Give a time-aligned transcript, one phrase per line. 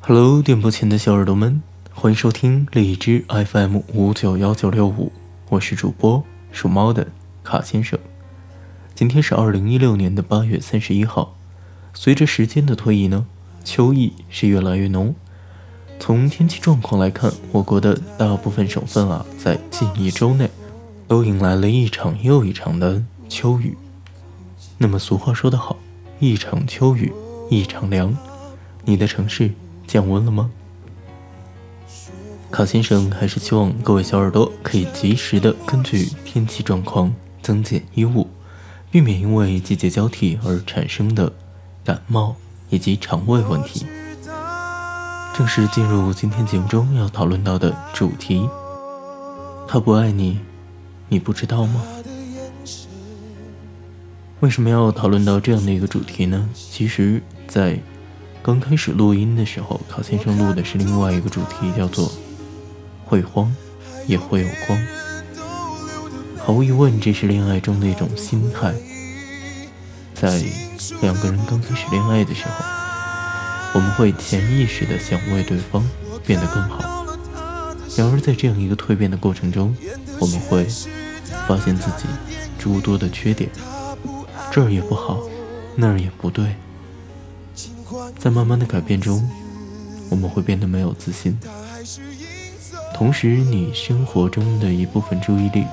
[0.00, 1.60] Hello，电波前的小耳朵们，
[1.92, 5.12] 欢迎收听荔枝 FM 五九幺九六五，
[5.50, 7.08] 我是主播属猫的
[7.42, 7.98] 卡先生。
[8.94, 11.36] 今天是二零一六年的八月三十一号。
[11.92, 13.26] 随着时间的推移呢，
[13.64, 15.14] 秋意是越来越浓。
[15.98, 20.48] 从天气状况来看，我国的大部分省份啊，在近一周内
[21.06, 23.76] 都迎来了一场又一场的秋雨。
[24.78, 25.76] 那么俗话说得好，
[26.18, 27.12] 一场秋雨
[27.50, 28.16] 一场凉。
[28.84, 29.50] 你的城市？
[29.88, 30.50] 降温了吗？
[32.50, 38.28] 卡先生还是希望各位小耳朵可以及时的根据天气状况增减衣物，
[38.90, 41.32] 避免因为季节交替而产生的
[41.84, 42.36] 感冒
[42.70, 43.86] 以及肠胃问题。
[45.34, 48.48] 正式进入今天节目中要讨论到的主题，
[49.66, 50.40] 他不爱你，
[51.08, 51.82] 你不知道吗？
[54.40, 56.48] 为什么要讨论到这样的一个主题呢？
[56.54, 57.78] 其实，在
[58.48, 62.10] 刚开始录音的时候，考先生录的是另外一个主题，叫做
[63.04, 63.54] “会慌
[64.06, 64.86] 也会有光”。
[66.42, 68.72] 毫无疑问，这是恋爱中的一种心态。
[70.14, 70.42] 在
[71.02, 72.64] 两个人刚开始恋爱的时候，
[73.74, 75.86] 我们会潜意识的想为对方
[76.24, 77.04] 变得更好。
[77.98, 79.76] 然而，在这样一个蜕变的过程中，
[80.18, 80.66] 我们会
[81.46, 82.06] 发现自己
[82.58, 83.50] 诸多的缺点，
[84.50, 85.20] 这儿也不好，
[85.76, 86.56] 那儿也不对。
[88.18, 89.28] 在慢慢的改变中，
[90.10, 91.38] 我们会变得没有自信。
[92.94, 95.64] 同时，你生活中的一部分注意力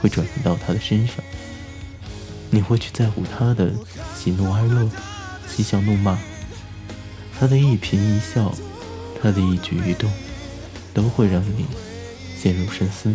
[0.00, 1.16] 会转移到他的身上，
[2.50, 3.72] 你会去在乎他的
[4.16, 4.88] 喜怒哀乐、
[5.48, 6.18] 嬉笑怒骂，
[7.38, 8.52] 他的一颦一笑，
[9.22, 10.10] 他的一举一动，
[10.92, 11.66] 都会让你
[12.38, 13.14] 陷入深思。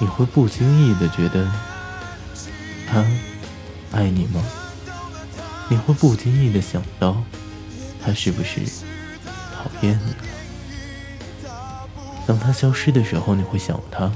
[0.00, 1.50] 你会不经意的觉得，
[2.88, 3.04] 他
[3.92, 4.42] 爱你吗？
[5.68, 7.16] 你会不经意的想到，
[8.00, 8.60] 他是不是
[9.54, 11.48] 讨厌你了？
[12.26, 14.12] 当他消失的时候，你会想他。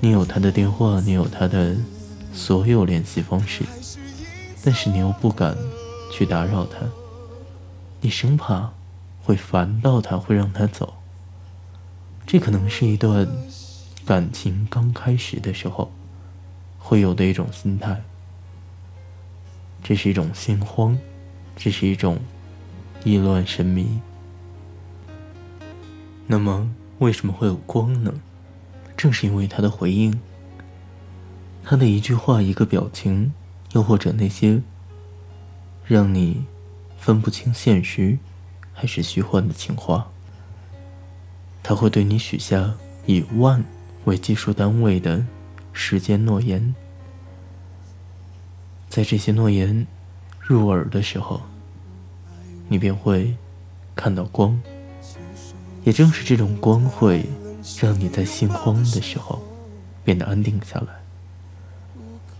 [0.00, 1.76] 你有他的电话，你有他的
[2.32, 3.64] 所有联系方式，
[4.64, 5.56] 但是你又不敢
[6.12, 6.78] 去打扰他，
[8.00, 8.70] 你生怕
[9.22, 10.94] 会烦到他，会让他走。
[12.26, 13.28] 这可能是一段
[14.06, 15.90] 感情刚开始的时候
[16.78, 18.02] 会有的一种心态。
[19.82, 20.96] 这是一种心慌，
[21.56, 22.18] 这是一种
[23.04, 24.00] 意乱神迷。
[26.26, 28.14] 那么，为什么会有光呢？
[28.96, 30.20] 正是因为他的回应，
[31.64, 33.32] 他的一句话、一个表情，
[33.72, 34.60] 又或者那些
[35.86, 36.44] 让你
[36.98, 38.18] 分不清现实
[38.72, 40.10] 还是虚幻的情话，
[41.62, 42.74] 他会对你许下
[43.06, 43.64] 以万
[44.04, 45.26] 为计数单位的
[45.72, 46.74] 时间诺言。
[48.90, 49.86] 在这些诺言
[50.40, 51.40] 入耳的时候，
[52.68, 53.36] 你便会
[53.94, 54.60] 看到光。
[55.84, 57.24] 也正是这种光，会
[57.80, 59.40] 让你在心慌的时候
[60.02, 60.88] 变得安定下来。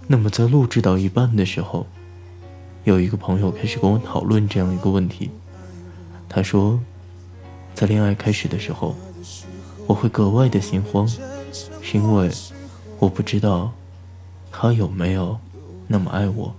[0.08, 1.86] 那么，在录制到一半的时候，
[2.82, 5.30] 有一个朋友开始跟我讨论这样一个问题。
[6.28, 6.80] 他说，
[7.76, 8.96] 在恋爱开始的时候，
[9.86, 11.06] 我会格外的心慌，
[11.80, 12.28] 是因为
[12.98, 13.72] 我不知道
[14.50, 15.38] 他有没有。
[15.92, 16.54] 那么爱我，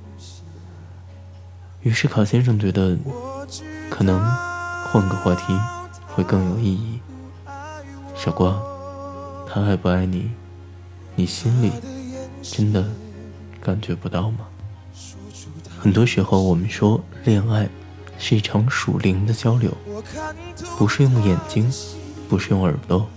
[1.84, 2.98] 于是卡先生觉得，
[3.90, 4.20] 可能
[4.92, 5.58] 换个话题
[6.06, 7.00] 会更有意义。
[8.14, 8.62] 傻瓜，
[9.48, 10.32] 他爱不爱你，
[11.16, 11.72] 你心里
[12.42, 12.86] 真的
[13.62, 14.40] 感觉不到吗？
[15.80, 17.70] 很多时候，我们说恋爱
[18.18, 19.72] 是一场属灵的交流，
[20.78, 21.72] 不是用眼睛，
[22.28, 23.08] 不是用耳朵，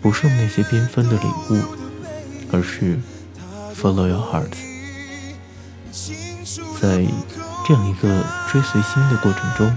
[0.00, 1.62] 不是用那些缤纷的礼物，
[2.50, 2.98] 而是
[3.74, 4.56] follow your heart。
[6.80, 7.04] 在
[7.66, 9.76] 这样一个追随心的过程中，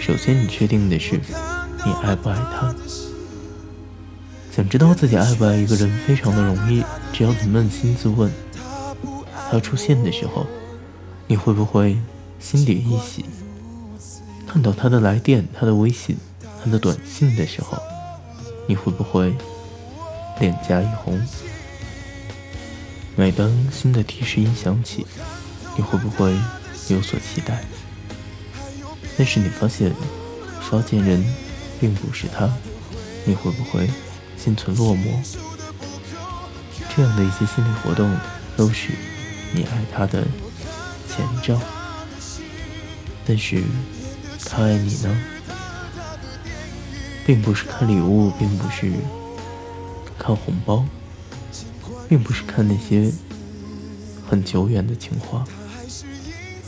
[0.00, 1.20] 首先你确定的是
[1.84, 2.74] 你爱不爱他。
[4.54, 8.30] 想知道自己爱不爱一个人非常的容易，只要你扪心自问，
[9.50, 10.46] 他出现的时候，
[11.26, 11.96] 你会不会
[12.38, 13.24] 心底一喜？
[14.46, 16.18] 看到他的来电、他的微信、
[16.62, 17.78] 他的短信的时候，
[18.66, 19.34] 你会不会
[20.38, 21.18] 脸颊一红？
[23.14, 25.06] 每当新的提示音响起，
[25.76, 26.34] 你会不会
[26.88, 27.62] 有所期待？
[29.18, 29.92] 但是你发现
[30.62, 31.22] 发件人
[31.78, 32.50] 并不是他，
[33.26, 33.88] 你会不会
[34.36, 35.36] 心存落寞？
[36.96, 38.16] 这样的一些心理活动，
[38.56, 38.88] 都是
[39.52, 40.26] 你爱他的
[41.08, 41.60] 前兆。
[43.26, 43.62] 但是
[44.46, 45.16] 他爱你呢？
[47.26, 48.90] 并不是看礼物，并不是
[50.18, 50.84] 看红包。
[52.12, 53.10] 并不是看那些
[54.28, 55.46] 很久远的情话，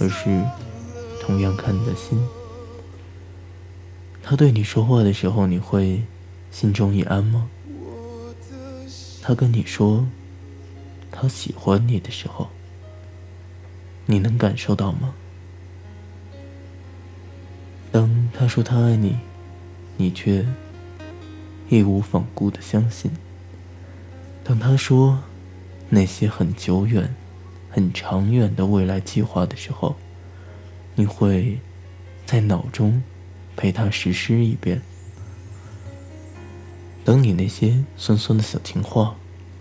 [0.01, 0.43] 而是
[1.21, 2.19] 同样看你的心。
[4.23, 6.03] 他对你说话的时候，你会
[6.51, 7.47] 心中一安吗？
[9.21, 10.07] 他跟你说
[11.13, 12.49] 他喜欢你的时候，
[14.07, 15.15] 你能感受到吗？
[17.93, 19.19] 当他说他爱你，
[19.99, 20.47] 你却
[21.69, 23.11] 义无反顾的相信。
[24.43, 25.23] 当他说
[25.91, 27.15] 那些很久远、
[27.71, 29.97] 很长远的未来计划的时候，
[30.95, 31.59] 你会
[32.27, 33.03] 在脑中。
[33.57, 34.83] 陪他实施一遍。
[37.05, 39.15] 等你那些酸酸的小情话，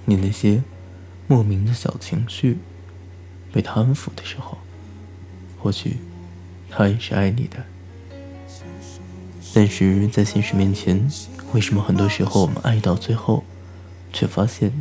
[0.06, 0.64] 你那些
[1.28, 2.58] 莫名的小情绪
[3.52, 4.58] 被他安抚的时候，
[5.60, 5.98] 或许
[6.72, 7.64] 他也是爱你的。
[9.54, 11.08] 但是在现实面前，
[11.54, 13.44] 为什么很多时候我们爱到最后，
[14.12, 14.72] 却发现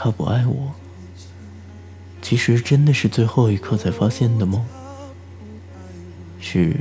[0.00, 0.72] 他不爱我？
[2.22, 4.64] 其实真的是最后一刻才发现的吗？
[6.40, 6.76] 是。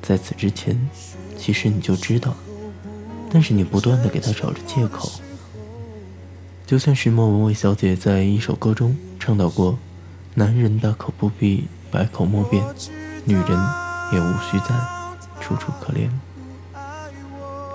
[0.00, 0.78] 在此之前，
[1.36, 2.36] 其实你就知道，
[3.28, 5.10] 但是你不断的给他找着借口。
[6.64, 9.76] 就像是莫文蔚小姐在一首歌中唱到过
[10.34, 12.64] ：“男人大可不必百口莫辩，
[13.24, 13.58] 女人
[14.12, 14.76] 也无需再
[15.40, 16.08] 楚楚可怜。”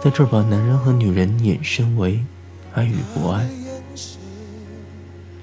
[0.02, 2.24] 在这把男人和女人引申为
[2.74, 3.46] 爱与不爱。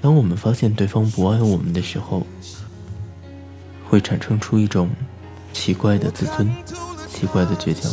[0.01, 2.27] 当我们发现对方不爱我们的时候，
[3.89, 4.89] 会产生出一种。
[5.51, 6.49] 奇怪的自尊，
[7.11, 7.91] 奇怪的倔强，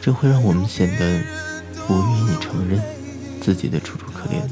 [0.00, 1.22] 这会让我们显得
[1.86, 2.82] 不愿意承认
[3.40, 4.42] 自己的楚楚可怜。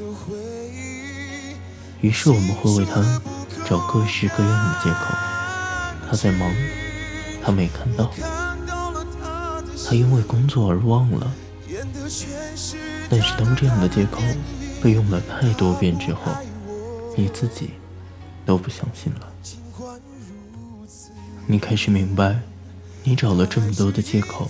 [2.00, 3.02] 于是我们会为他
[3.66, 5.14] 找各式各样的借口：
[6.08, 6.54] 他在忙，
[7.42, 8.12] 他没看到，
[9.84, 11.32] 他因为工作而忘了。
[13.08, 14.20] 但是当这样的借口
[14.82, 16.32] 被用了太多遍之后，
[17.16, 17.70] 你自己
[18.46, 19.32] 都不相信了。
[21.46, 22.38] 你开始明白，
[23.02, 24.48] 你找了这么多的借口，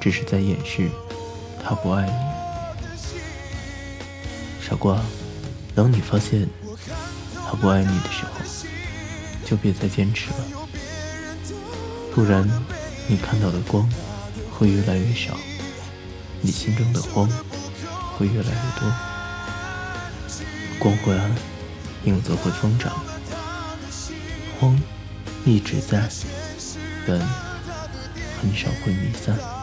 [0.00, 0.88] 只是在掩饰
[1.62, 2.12] 他不爱你。
[4.60, 5.00] 傻瓜，
[5.74, 6.48] 当你发现
[7.34, 8.40] 他不爱你的时候，
[9.44, 10.36] 就别再坚持了，
[12.14, 12.48] 不然
[13.08, 13.90] 你看到的光
[14.52, 15.36] 会越来越少，
[16.40, 17.28] 你心中的慌
[18.16, 19.09] 会越来越多。
[20.80, 21.30] 光会暗，
[22.04, 23.04] 影子会疯长，
[24.58, 24.80] 慌。
[25.44, 26.08] 一直在，
[27.06, 27.18] 但
[28.40, 29.59] 很少会弥散。